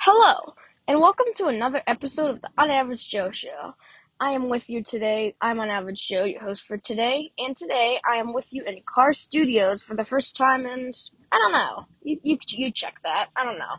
[0.00, 0.54] Hello,
[0.86, 3.74] and welcome to another episode of the Unaverage Joe Show.
[4.20, 5.34] I am with you today.
[5.40, 9.12] I'm Unaverage Joe, your host for today, and today I am with you in Car
[9.12, 10.92] Studios for the first time in
[11.32, 11.86] I don't know.
[12.04, 13.30] You you you check that.
[13.34, 13.74] I don't know.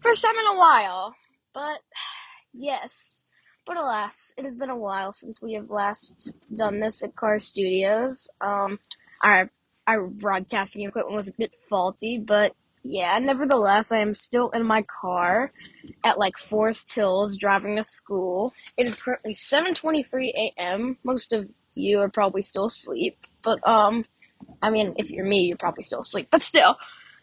[0.00, 1.14] First time in a while,
[1.52, 1.80] but
[2.54, 3.26] yes.
[3.66, 7.38] But alas, it has been a while since we have last done this at Car
[7.38, 8.26] Studios.
[8.40, 8.78] Um,
[9.22, 9.50] our
[9.86, 14.82] our broadcasting equipment was a bit faulty, but yeah, nevertheless, I am still in my
[14.82, 15.50] car
[16.04, 18.54] at like Forest Hills driving to school.
[18.76, 20.98] It is currently 7:23 a.m.
[21.04, 24.02] Most of you are probably still asleep, but um
[24.62, 26.28] I mean, if you're me, you're probably still asleep.
[26.30, 26.76] But still,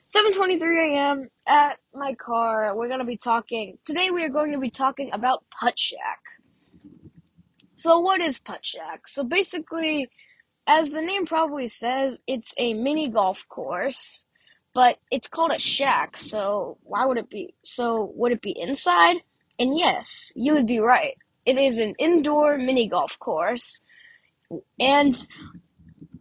[0.08, 1.30] 7:23 a.m.
[1.48, 2.76] at my car.
[2.76, 6.22] We're going to be talking Today we are going to be talking about Puttshack.
[7.76, 9.08] So what is Puttshack?
[9.08, 10.10] So basically,
[10.68, 14.26] as the name probably says, it's a mini golf course
[14.76, 17.56] but it's called a shack, so why would it be?
[17.64, 19.24] So would it be inside?
[19.58, 21.18] And yes, you would be right.
[21.46, 23.80] It is an indoor mini golf course,
[24.78, 25.26] and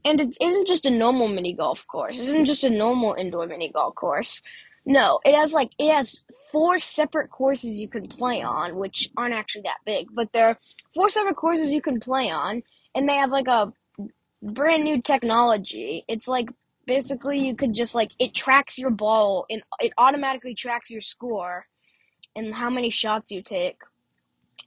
[0.05, 2.17] and it isn't just a normal mini golf course.
[2.17, 4.41] It isn't just a normal indoor mini golf course.
[4.87, 9.35] No, it has like it has four separate courses you can play on, which aren't
[9.35, 10.59] actually that big, but there are
[10.95, 12.63] four separate courses you can play on,
[12.95, 13.73] and they have like a
[14.43, 16.05] brand new technology.
[16.07, 16.51] It's like
[16.87, 21.67] basically you could just like it tracks your ball and it automatically tracks your score
[22.37, 23.79] and how many shots you take.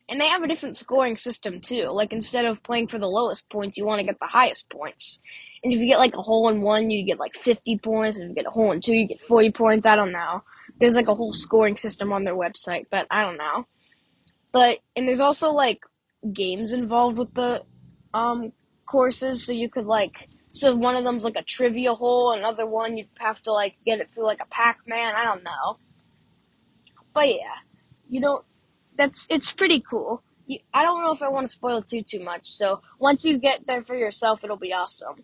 [0.09, 1.85] And they have a different scoring system too.
[1.85, 5.19] Like instead of playing for the lowest points, you want to get the highest points.
[5.63, 8.17] And if you get like a hole in one, you get like 50 points.
[8.17, 9.85] If you get a hole in two, you get 40 points.
[9.85, 10.43] I don't know.
[10.79, 13.67] There's like a whole scoring system on their website, but I don't know.
[14.53, 15.81] But and there's also like
[16.31, 17.63] games involved with the
[18.13, 18.53] um
[18.85, 22.97] courses, so you could like so one of them's like a trivia hole, another one
[22.97, 25.15] you'd have to like get it through like a Pac-Man.
[25.15, 25.77] I don't know,
[27.13, 27.57] but yeah,
[28.07, 28.43] you don't.
[28.95, 30.23] That's it's pretty cool.
[30.47, 32.49] You, I don't know if I want to spoil too too much.
[32.49, 35.23] So once you get there for yourself, it'll be awesome.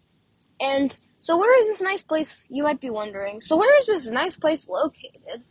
[0.59, 2.47] And so where is this nice place?
[2.51, 3.41] You might be wondering.
[3.41, 5.43] So where is this nice place located?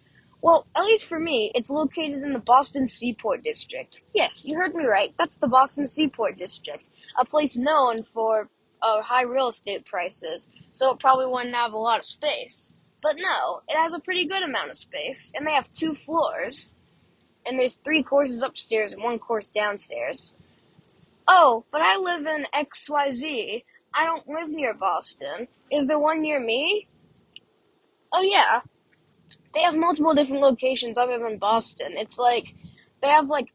[0.43, 4.03] Well, at least for me, it's located in the Boston Seaport District.
[4.13, 5.15] Yes, you heard me right.
[5.17, 8.51] That's the Boston Seaport District, a place known for
[8.83, 12.73] uh, high real estate prices, so it probably wouldn't have a lot of space.
[13.03, 16.77] But no, it has a pretty good amount of space, and they have two floors,
[17.47, 20.35] and there's three courses upstairs and one course downstairs.
[21.27, 23.65] Oh, but I live in XYZ.
[23.95, 25.49] I don't live near Boston.
[25.71, 26.89] Is there one near me?
[28.13, 28.61] Oh, yeah.
[29.55, 31.93] They have multiple different locations other than Boston.
[31.97, 32.55] It's like,
[33.01, 33.49] they have like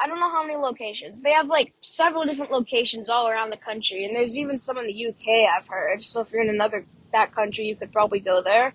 [0.00, 1.20] I don't know how many locations.
[1.20, 4.86] They have like several different locations all around the country, and there's even some in
[4.86, 5.48] the UK.
[5.54, 6.04] I've heard.
[6.04, 8.72] So if you're in another that country, you could probably go there.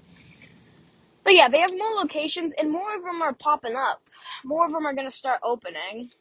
[1.23, 4.03] But yeah, they have more locations, and more of them are popping up.
[4.43, 6.11] More of them are gonna start opening.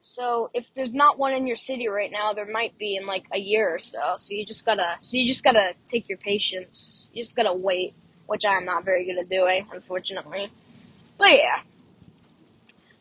[0.00, 3.24] So if there's not one in your city right now, there might be in like
[3.32, 4.16] a year or so.
[4.18, 7.08] So you just gotta, so you just gotta take your patience.
[7.14, 7.94] You just gotta wait,
[8.26, 10.50] which I'm not very good at doing, unfortunately.
[11.18, 11.62] But yeah.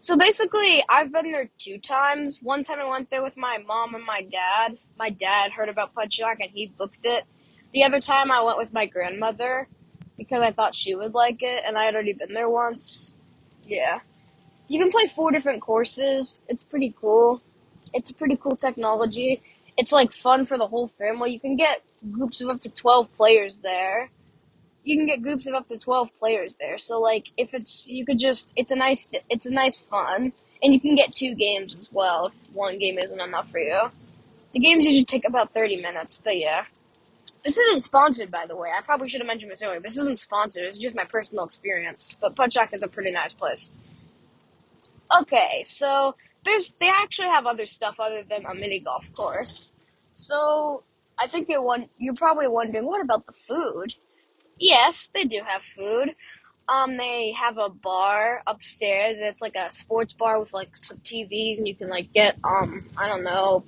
[0.03, 2.39] So basically, I've been there two times.
[2.41, 4.79] One time I went there with my mom and my dad.
[4.97, 7.23] My dad heard about Shack and he booked it.
[7.71, 9.67] The other time I went with my grandmother
[10.17, 13.15] because I thought she would like it and I had already been there once.
[13.63, 13.99] Yeah.
[14.67, 16.41] You can play four different courses.
[16.47, 17.39] It's pretty cool.
[17.93, 19.43] It's a pretty cool technology.
[19.77, 21.31] It's like fun for the whole family.
[21.31, 24.09] You can get groups of up to 12 players there
[24.83, 26.77] you can get groups of up to 12 players there.
[26.77, 30.33] So like if it's you could just it's a nice it's a nice fun
[30.63, 33.91] and you can get two games as well if one game isn't enough for you.
[34.53, 36.65] The games usually take about 30 minutes, but yeah.
[37.43, 38.69] This isn't sponsored by the way.
[38.75, 39.79] I probably should have mentioned this earlier.
[39.79, 40.63] This isn't sponsored.
[40.63, 42.15] It's just my personal experience.
[42.19, 43.71] But Puttshack is a pretty nice place.
[45.21, 46.15] Okay, so
[46.45, 49.73] there's they actually have other stuff other than a mini golf course.
[50.15, 50.83] So
[51.17, 53.95] I think you're one you're probably wondering what about the food?
[54.61, 56.15] Yes, they do have food.
[56.69, 59.19] Um, they have a bar upstairs.
[59.19, 62.87] It's like a sports bar with like some TVs, and you can like get um,
[62.95, 63.65] I don't know,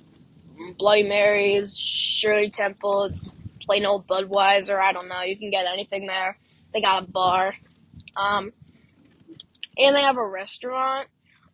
[0.78, 4.78] Bloody Marys, Shirley Temples, plain old Budweiser.
[4.78, 5.22] I don't know.
[5.22, 6.38] You can get anything there.
[6.72, 7.54] They got a bar.
[8.16, 8.52] Um,
[9.76, 11.08] and they have a restaurant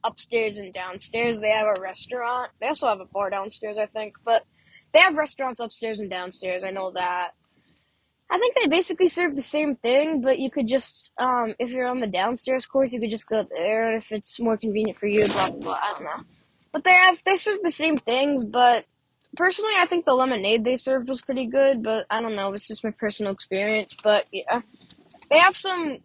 [0.04, 1.40] upstairs and downstairs.
[1.40, 2.50] They have a restaurant.
[2.60, 4.44] They also have a bar downstairs, I think, but
[4.92, 6.62] they have restaurants upstairs and downstairs.
[6.62, 7.30] I know that.
[8.30, 11.88] I think they basically serve the same thing, but you could just, um, if you're
[11.88, 15.08] on the downstairs course, you could just go there and if it's more convenient for
[15.08, 15.26] you.
[15.26, 15.78] Blah blah blah.
[15.82, 16.24] I don't know,
[16.70, 18.44] but they have they serve the same things.
[18.44, 18.84] But
[19.36, 21.82] personally, I think the lemonade they served was pretty good.
[21.82, 23.96] But I don't know, it's just my personal experience.
[24.00, 24.60] But yeah,
[25.28, 25.98] they have some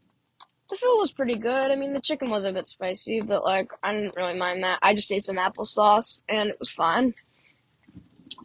[0.69, 1.71] the food was pretty good.
[1.71, 4.79] I mean, the chicken was a bit spicy, but like I didn't really mind that.
[4.81, 7.13] I just ate some applesauce and it was fine.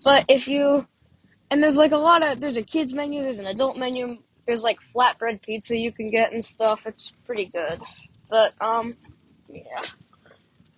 [0.05, 0.87] But if you
[1.51, 4.63] and there's like a lot of there's a kids menu, there's an adult menu, there's
[4.63, 6.87] like flatbread pizza you can get and stuff.
[6.87, 7.81] It's pretty good.
[8.29, 8.97] But um
[9.49, 9.83] yeah.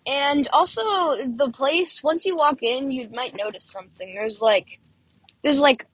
[0.06, 0.82] And also
[1.26, 4.14] the place once you walk in, you might notice something.
[4.14, 4.80] There's like
[5.42, 5.86] there's like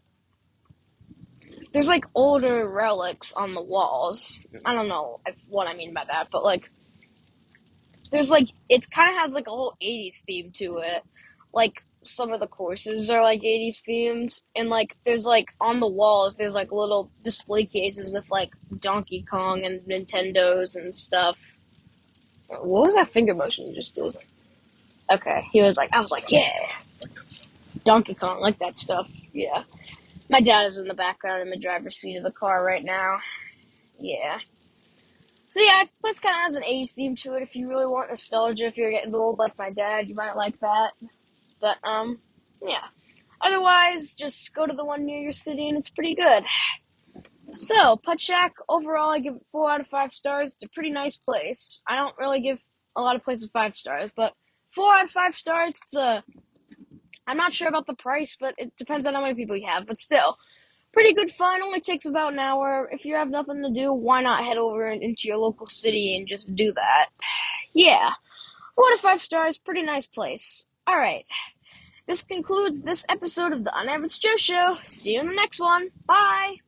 [1.73, 4.41] there's like older relics on the walls.
[4.65, 6.71] I don't know what I mean by that, but like
[8.11, 11.03] there's like it kind of has like a whole 80s theme to it.
[11.53, 15.87] Like some of the courses are like 80s themed and like there's like on the
[15.87, 21.61] walls there's like little display cases with like Donkey Kong and Nintendos and stuff.
[22.49, 24.17] What was that finger motion you just did?
[25.11, 26.51] Okay, he was like I was like, "Yeah."
[27.85, 29.11] Donkey Kong, like that stuff.
[29.33, 29.65] Yeah.
[30.29, 33.19] My dad is in the background in the driver's seat of the car right now.
[33.99, 34.39] Yeah.
[35.49, 37.43] So yeah, this kind of has an 80s theme to it.
[37.43, 40.61] If you really want nostalgia, if you're getting old like my dad, you might like
[40.61, 40.93] that.
[41.61, 42.19] But um,
[42.63, 42.85] yeah.
[43.41, 46.45] Otherwise, just go to the one near your city, and it's pretty good.
[47.55, 50.55] So, Puttshack, overall, I give it 4 out of 5 stars.
[50.55, 51.81] It's a pretty nice place.
[51.87, 52.63] I don't really give
[52.97, 54.35] a lot of places 5 stars, but
[54.73, 56.25] 4 out of 5 stars, it's a
[57.29, 59.87] I'm not sure about the price, but it depends on how many people you have.
[59.87, 60.39] But still,
[60.95, 61.63] pretty good fun.
[61.63, 62.89] Only takes about an hour.
[62.91, 66.27] If you have nothing to do, why not head over into your local city and
[66.27, 67.09] just do that?
[67.75, 68.11] Yeah.
[68.75, 69.59] One to five stars.
[69.59, 70.65] Pretty nice place.
[70.89, 71.27] All right.
[72.07, 74.79] This concludes this episode of the Unaverage Joe Show.
[74.87, 75.91] See you in the next one.
[76.07, 76.61] Bye.